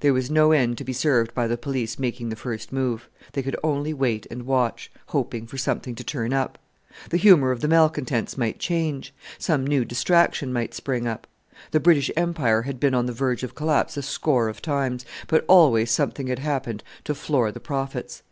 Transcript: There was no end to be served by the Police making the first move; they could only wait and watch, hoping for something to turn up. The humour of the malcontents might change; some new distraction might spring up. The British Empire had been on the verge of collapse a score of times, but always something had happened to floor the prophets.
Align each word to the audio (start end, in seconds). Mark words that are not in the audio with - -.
There 0.00 0.12
was 0.12 0.28
no 0.28 0.50
end 0.50 0.76
to 0.78 0.82
be 0.84 0.92
served 0.92 1.32
by 1.34 1.46
the 1.46 1.56
Police 1.56 2.00
making 2.00 2.30
the 2.30 2.34
first 2.34 2.72
move; 2.72 3.08
they 3.32 3.44
could 3.44 3.54
only 3.62 3.94
wait 3.94 4.26
and 4.28 4.42
watch, 4.44 4.90
hoping 5.06 5.46
for 5.46 5.56
something 5.56 5.94
to 5.94 6.02
turn 6.02 6.32
up. 6.32 6.58
The 7.10 7.16
humour 7.16 7.52
of 7.52 7.60
the 7.60 7.68
malcontents 7.68 8.36
might 8.36 8.58
change; 8.58 9.14
some 9.38 9.64
new 9.64 9.84
distraction 9.84 10.52
might 10.52 10.74
spring 10.74 11.06
up. 11.06 11.28
The 11.70 11.78
British 11.78 12.10
Empire 12.16 12.62
had 12.62 12.80
been 12.80 12.92
on 12.92 13.06
the 13.06 13.12
verge 13.12 13.44
of 13.44 13.54
collapse 13.54 13.96
a 13.96 14.02
score 14.02 14.48
of 14.48 14.60
times, 14.60 15.06
but 15.28 15.44
always 15.46 15.92
something 15.92 16.26
had 16.26 16.40
happened 16.40 16.82
to 17.04 17.14
floor 17.14 17.52
the 17.52 17.60
prophets. 17.60 18.24